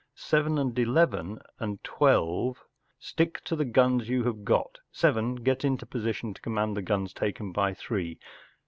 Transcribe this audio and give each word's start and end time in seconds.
Seven 0.15 0.57
and 0.57 0.79
Eleven 0.79 1.37
and 1.59 1.77
Twelve, 1.83 2.63
stick 2.97 3.39
to 3.43 3.55
the 3.55 3.65
guns 3.65 4.09
you 4.09 4.23
have 4.23 4.43
got; 4.43 4.79
Seven, 4.91 5.35
get 5.35 5.63
into 5.63 5.85
position 5.85 6.33
to 6.33 6.41
command 6.41 6.75
the 6.75 6.81
guns 6.81 7.13
taken 7.13 7.51
by 7.51 7.75
Three. 7.75 8.17